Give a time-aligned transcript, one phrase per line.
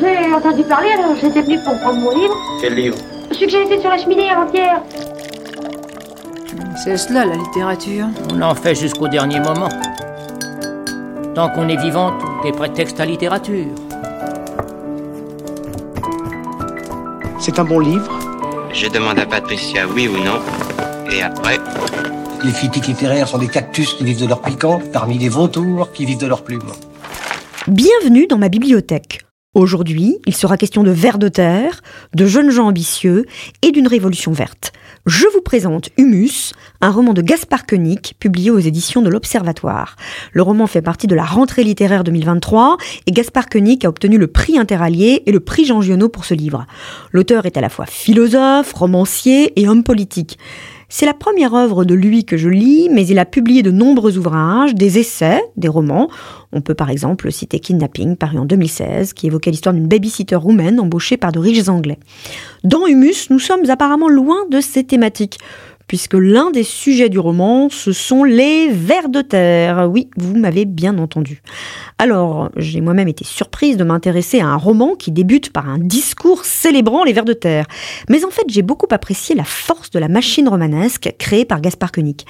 [0.00, 2.34] J'ai entendu parler, alors j'étais venu pour prendre mon livre.
[2.60, 2.96] Quel livre
[3.30, 4.82] Celui que j'ai laissé sur la cheminée avant-hier.
[6.82, 8.06] C'est cela la littérature.
[8.32, 9.68] On en fait jusqu'au dernier moment.
[11.34, 13.66] Tant qu'on est vivant, tout est prétexte à littérature.
[17.38, 18.10] C'est un bon livre.
[18.72, 20.40] Je demande à Patricia oui ou non.
[21.12, 21.58] Et après,
[22.44, 26.04] Les critiques littéraires sont des cactus qui vivent de leur piquant, parmi les vautours qui
[26.04, 26.60] vivent de leurs plumes.
[27.66, 29.13] Bienvenue dans ma bibliothèque.
[29.54, 31.80] Aujourd'hui, il sera question de vers de terre,
[32.12, 33.24] de jeunes gens ambitieux
[33.62, 34.72] et d'une révolution verte.
[35.06, 39.94] Je vous présente Humus, un roman de Gaspard Koenig, publié aux éditions de l'Observatoire.
[40.32, 44.26] Le roman fait partie de la rentrée littéraire 2023 et Gaspard Koenig a obtenu le
[44.26, 46.66] prix Interallié et le prix Jean Giono pour ce livre.
[47.12, 50.36] L'auteur est à la fois philosophe, romancier et homme politique.
[50.96, 54.16] C'est la première œuvre de lui que je lis, mais il a publié de nombreux
[54.16, 56.08] ouvrages, des essais, des romans.
[56.52, 60.78] On peut par exemple citer Kidnapping, paru en 2016, qui évoquait l'histoire d'une babysitter roumaine
[60.78, 61.98] embauchée par de riches Anglais.
[62.62, 65.40] Dans Humus, nous sommes apparemment loin de ces thématiques,
[65.86, 69.88] puisque l'un des sujets du roman, ce sont les vers de terre.
[69.90, 71.42] Oui, vous m'avez bien entendu.
[71.98, 76.44] Alors, j'ai moi-même été surprise de m'intéresser à un roman qui débute par un discours
[76.44, 77.66] célébrant les vers de terre.
[78.08, 81.92] Mais en fait, j'ai beaucoup apprécié la force de la machine romanesque créée par Gaspard
[81.92, 82.22] Koenig.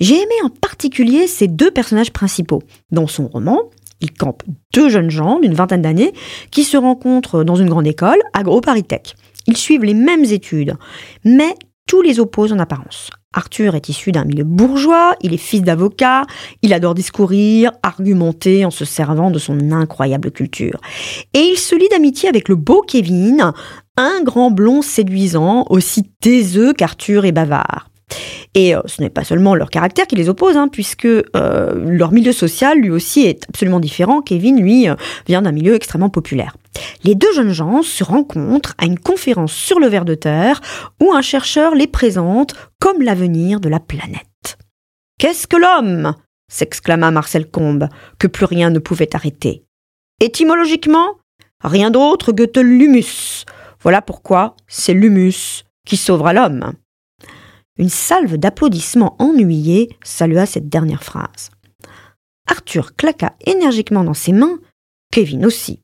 [0.00, 2.62] J'ai aimé en particulier ces deux personnages principaux.
[2.90, 3.58] Dans son roman,
[4.00, 6.12] il campe deux jeunes gens d'une vingtaine d'années
[6.50, 9.14] qui se rencontrent dans une grande école, AgroParisTech.
[9.46, 10.76] Ils suivent les mêmes études,
[11.24, 11.54] mais
[11.88, 13.10] tous les opposent en apparence.
[13.32, 16.22] Arthur est issu d'un milieu bourgeois, il est fils d'avocat,
[16.62, 20.80] il adore discourir, argumenter en se servant de son incroyable culture.
[21.34, 23.52] Et il se lie d'amitié avec le beau Kevin,
[23.96, 27.88] un grand blond séduisant, aussi taiseux qu'Arthur est bavard.
[28.54, 31.22] Et euh, ce n'est pas seulement leur caractère qui les oppose, hein, puisque euh,
[31.74, 34.22] leur milieu social, lui aussi, est absolument différent.
[34.22, 34.94] Kevin, lui, euh,
[35.26, 36.56] vient d'un milieu extrêmement populaire.
[37.04, 40.60] Les deux jeunes gens se rencontrent à une conférence sur le ver de terre,
[41.00, 44.58] où un chercheur les présente comme l'avenir de la planète.
[45.18, 46.14] Qu'est-ce que l'homme?
[46.50, 49.64] s'exclama Marcel Combe, que plus rien ne pouvait arrêter.
[50.20, 51.18] Étymologiquement,
[51.62, 53.44] rien d'autre que l'humus.
[53.80, 56.72] Voilà pourquoi c'est l'humus qui sauvera l'homme.
[57.76, 61.50] Une salve d'applaudissements ennuyés salua cette dernière phrase.
[62.48, 64.58] Arthur claqua énergiquement dans ses mains,
[65.12, 65.80] Kevin aussi.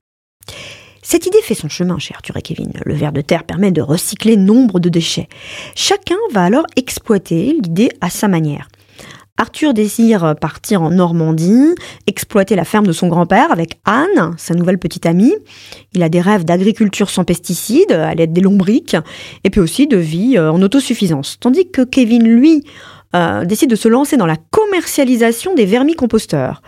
[1.06, 2.72] Cette idée fait son chemin chez Arthur et Kevin.
[2.86, 5.28] Le ver de terre permet de recycler nombre de déchets.
[5.74, 8.68] Chacun va alors exploiter l'idée à sa manière.
[9.36, 11.74] Arthur désire partir en Normandie,
[12.06, 15.34] exploiter la ferme de son grand-père avec Anne, sa nouvelle petite amie.
[15.92, 18.96] Il a des rêves d'agriculture sans pesticides, à l'aide des lombriques,
[19.42, 21.36] et puis aussi de vie euh, en autosuffisance.
[21.38, 22.64] Tandis que Kevin, lui,
[23.14, 26.62] euh, décide de se lancer dans la commercialisation des vermicomposteurs.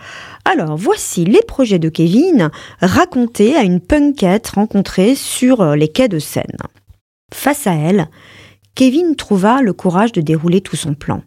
[0.45, 2.49] Alors, voici les projets de Kevin
[2.79, 6.57] racontés à une punkette rencontrée sur euh, les quais de Seine.
[7.33, 8.07] Face à elle,
[8.75, 11.21] Kevin trouva le courage de dérouler tout son plan.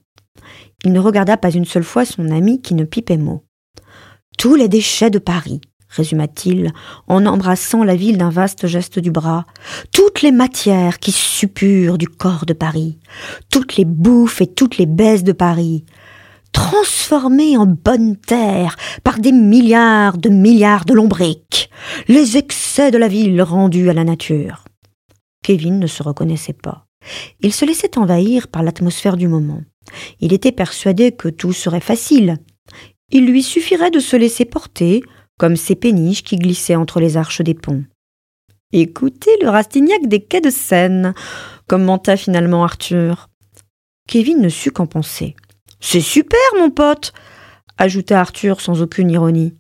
[0.84, 3.44] Il ne regarda pas une seule fois son ami qui ne pipait mot.
[4.38, 5.60] Tous les déchets de Paris,
[5.90, 6.72] résuma-t-il,
[7.08, 9.44] en embrassant la ville d'un vaste geste du bras,
[9.92, 12.98] toutes les matières qui suppurent du corps de Paris,
[13.50, 15.84] toutes les bouffes et toutes les baises de Paris,
[16.52, 21.70] transformées en bonne terre par des milliards de milliards de lombriques,
[22.08, 24.64] les excès de la ville rendus à la nature.
[25.42, 26.86] Kevin ne se reconnaissait pas.
[27.40, 29.62] Il se laissait envahir par l'atmosphère du moment.
[30.20, 32.36] Il était persuadé que tout serait facile.
[33.10, 35.02] Il lui suffirait de se laisser porter,
[35.40, 37.84] comme ces péniches qui glissaient entre les arches des ponts.
[38.72, 41.14] Écoutez le Rastignac des quais de Seine,
[41.66, 43.30] commenta finalement Arthur.
[44.06, 45.34] Kevin ne sut qu'en penser.
[45.80, 47.14] C'est super, mon pote,
[47.78, 49.54] ajouta Arthur sans aucune ironie.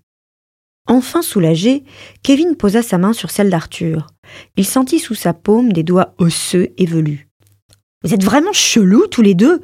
[0.86, 1.84] Enfin soulagé,
[2.22, 4.08] Kevin posa sa main sur celle d'Arthur.
[4.58, 7.30] Il sentit sous sa paume des doigts osseux et velus.
[8.04, 9.62] Vous êtes vraiment chelous tous les deux,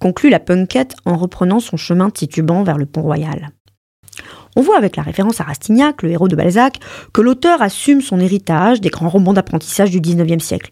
[0.00, 3.52] conclut la punkette en reprenant son chemin titubant vers le pont royal.
[4.54, 6.78] On voit avec la référence à Rastignac, le héros de Balzac,
[7.12, 10.70] que l'auteur assume son héritage des grands romans d'apprentissage du XIXe siècle.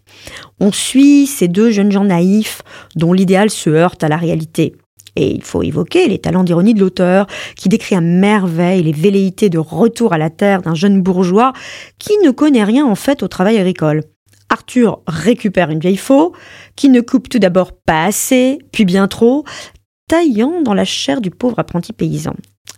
[0.60, 2.62] On suit ces deux jeunes gens naïfs
[2.96, 4.76] dont l'idéal se heurte à la réalité.
[5.16, 9.48] Et il faut évoquer les talents d'ironie de l'auteur, qui décrit à merveille les velléités
[9.48, 11.52] de retour à la terre d'un jeune bourgeois
[11.98, 14.02] qui ne connaît rien en fait au travail agricole.
[14.50, 16.34] Arthur récupère une vieille faux,
[16.76, 19.44] qui ne coupe tout d'abord pas assez, puis bien trop,
[20.08, 22.34] taillant dans la chair du pauvre apprenti paysan.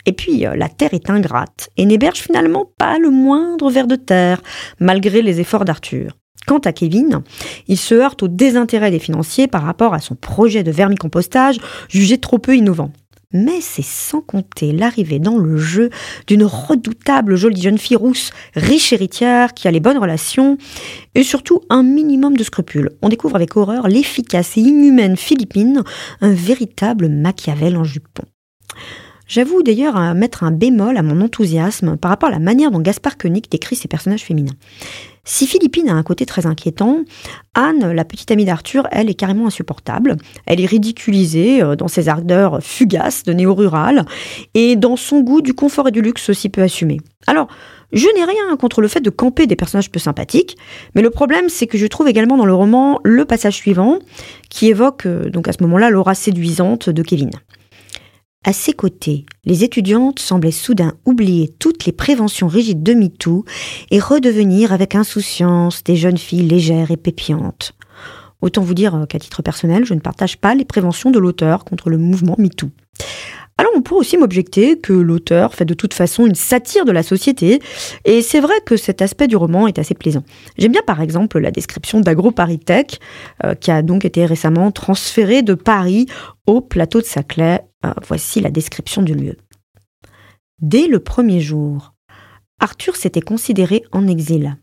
[0.06, 3.96] Et puis, euh, la terre est ingrate et n'héberge finalement pas le moindre ver de
[3.96, 4.42] terre,
[4.80, 6.16] malgré les efforts d'Arthur.
[6.46, 7.22] Quant à Kevin,
[7.68, 11.58] il se heurte au désintérêt des financiers par rapport à son projet de vermicompostage
[11.88, 12.90] jugé trop peu innovant.
[13.32, 15.88] Mais c'est sans compter l'arrivée dans le jeu
[16.26, 20.58] d'une redoutable jolie jeune fille rousse, riche héritière, qui a les bonnes relations
[21.14, 22.90] et surtout un minimum de scrupules.
[23.00, 25.82] On découvre avec horreur l'efficace et inhumaine Philippine,
[26.20, 28.24] un véritable Machiavel en jupon.
[29.32, 33.16] J'avoue d'ailleurs mettre un bémol à mon enthousiasme par rapport à la manière dont Gaspard
[33.16, 34.52] Koenig décrit ses personnages féminins.
[35.24, 36.98] Si Philippine a un côté très inquiétant,
[37.54, 40.18] Anne, la petite amie d'Arthur, elle est carrément insupportable.
[40.44, 44.04] Elle est ridiculisée euh, dans ses ardeurs fugaces de néo-rural
[44.52, 47.00] et dans son goût du confort et du luxe aussi peu assumé.
[47.26, 47.48] Alors,
[47.94, 50.58] je n'ai rien contre le fait de camper des personnages peu sympathiques,
[50.94, 53.98] mais le problème c'est que je trouve également dans le roman le passage suivant
[54.50, 57.30] qui évoque euh, donc à ce moment-là l'aura séduisante de Kevin.
[58.44, 63.44] À ses côtés, les étudiantes semblaient soudain oublier toutes les préventions rigides de MeToo
[63.92, 67.74] et redevenir avec insouciance des jeunes filles légères et pépiantes.
[68.40, 71.88] Autant vous dire qu'à titre personnel, je ne partage pas les préventions de l'auteur contre
[71.88, 72.70] le mouvement MeToo.
[73.58, 77.02] Alors on pourrait aussi m'objecter que l'auteur fait de toute façon une satire de la
[77.02, 77.60] société,
[78.04, 80.24] et c'est vrai que cet aspect du roman est assez plaisant.
[80.58, 82.98] J'aime bien par exemple la description d'AgroParisTech,
[83.44, 86.06] euh, qui a donc été récemment transféré de Paris
[86.46, 89.36] au plateau de Saclay ah, voici la description du lieu.
[90.60, 91.94] Dès le premier jour,
[92.60, 94.56] Arthur s'était considéré en exil.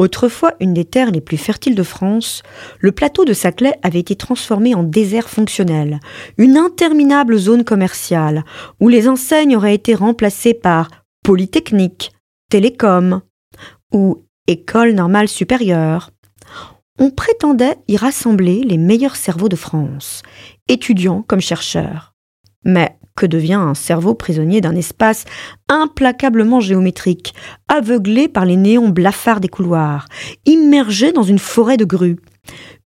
[0.00, 2.42] Autrefois une des terres les plus fertiles de France,
[2.78, 6.00] le plateau de Saclay avait été transformé en désert fonctionnel,
[6.38, 8.46] une interminable zone commerciale,
[8.80, 10.88] où les enseignes auraient été remplacées par
[11.22, 12.12] Polytechnique,
[12.48, 13.20] Télécom
[13.92, 16.12] ou École normale supérieure.
[16.98, 20.22] On prétendait y rassembler les meilleurs cerveaux de France,
[20.68, 22.14] étudiants comme chercheurs.
[22.64, 25.26] Mais que devient un cerveau prisonnier d'un espace
[25.68, 27.34] implacablement géométrique,
[27.68, 30.06] aveuglé par les néons blafards des couloirs,
[30.46, 32.16] immergé dans une forêt de grues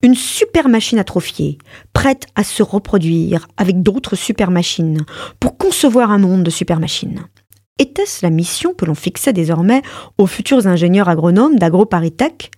[0.03, 1.59] Une super machine atrophiée,
[1.93, 5.07] prête à se reproduire avec d'autres super machines,
[5.39, 7.21] pour concevoir un monde de super machines.
[7.79, 9.83] Était-ce la mission que l'on fixait désormais
[10.19, 12.51] aux futurs ingénieurs agronomes d'AgroParisTech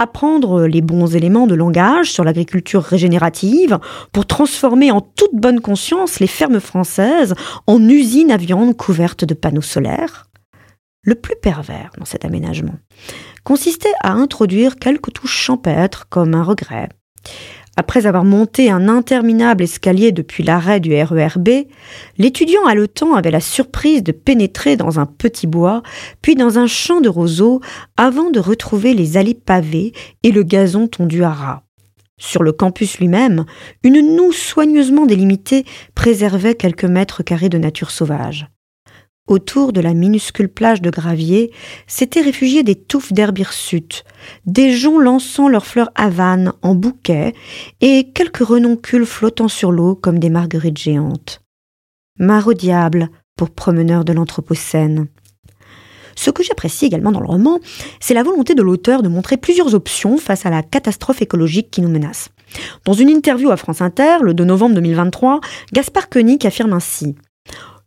[0.00, 3.78] apprendre les bons éléments de langage sur l'agriculture régénérative
[4.12, 7.34] pour transformer en toute bonne conscience les fermes françaises
[7.66, 10.26] en usines à viande couvertes de panneaux solaires.
[11.02, 12.76] Le plus pervers dans cet aménagement
[13.44, 16.88] consistait à introduire quelques touches champêtres comme un regret,
[17.80, 21.48] après avoir monté un interminable escalier depuis l'arrêt du RERB,
[22.18, 25.82] l'étudiant haletant avait la surprise de pénétrer dans un petit bois,
[26.20, 27.62] puis dans un champ de roseaux,
[27.96, 31.62] avant de retrouver les allées pavées et le gazon tondu à ras.
[32.18, 33.46] Sur le campus lui-même,
[33.82, 38.46] une noue soigneusement délimitée préservait quelques mètres carrés de nature sauvage.
[39.30, 41.52] Autour de la minuscule plage de gravier
[41.86, 44.02] s'étaient réfugiées des touffes d'herbe hirsute,
[44.44, 47.32] des joncs lançant leurs fleurs havanes en bouquets
[47.80, 51.42] et quelques renoncules flottant sur l'eau comme des marguerites géantes.
[52.18, 55.06] Mare diable pour promeneurs de l'Anthropocène.
[56.16, 57.60] Ce que j'apprécie également dans le roman,
[58.00, 61.82] c'est la volonté de l'auteur de montrer plusieurs options face à la catastrophe écologique qui
[61.82, 62.30] nous menace.
[62.84, 65.38] Dans une interview à France Inter, le 2 novembre 2023,
[65.72, 67.14] Gaspard Koenig affirme ainsi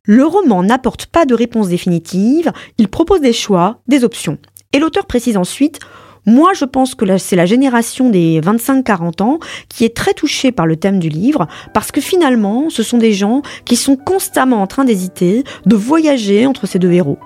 [0.05, 4.37] le roman n'apporte pas de réponse définitive, il propose des choix, des options.
[4.73, 5.79] Et l'auteur précise ensuite
[6.25, 10.65] moi, je pense que c'est la génération des 25-40 ans qui est très touchée par
[10.65, 14.67] le thème du livre, parce que finalement, ce sont des gens qui sont constamment en
[14.67, 17.19] train d'hésiter, de voyager entre ces deux héros.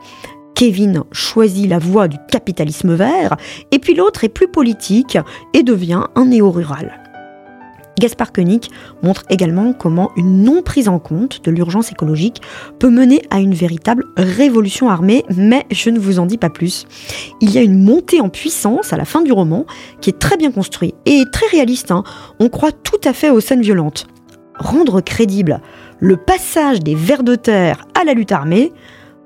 [0.55, 3.37] Kevin choisit la voie du capitalisme vert,
[3.69, 5.19] et puis l'autre est plus politique
[5.53, 7.06] et devient un néo-rural.
[7.99, 8.69] Gaspard Koenig
[9.01, 12.41] montre également comment une non prise en compte de l'urgence écologique
[12.79, 16.85] peut mener à une véritable révolution armée, mais je ne vous en dis pas plus.
[17.41, 19.65] Il y a une montée en puissance à la fin du roman
[20.01, 21.91] qui est très bien construit et très réaliste.
[21.91, 22.03] Hein.
[22.39, 24.07] On croit tout à fait aux scènes violentes.
[24.59, 25.61] Rendre crédible
[25.99, 28.71] le passage des vers de terre à la lutte armée,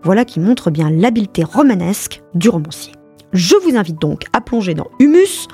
[0.04, 2.94] voilà qui montre bien l'habileté romanesque du romancier.
[3.34, 5.48] Je vous invite donc à plonger dans Humus,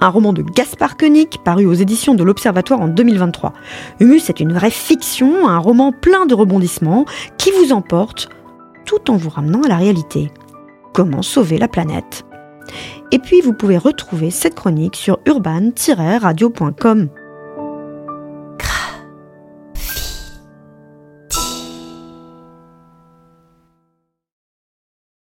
[0.00, 3.52] un roman de Gaspard Koenig paru aux éditions de l'Observatoire en 2023.
[4.00, 8.28] Humus est une vraie fiction, un roman plein de rebondissements qui vous emporte
[8.84, 10.30] tout en vous ramenant à la réalité.
[10.92, 12.24] Comment sauver la planète?
[13.10, 17.08] Et puis vous pouvez retrouver cette chronique sur urban-radio.com.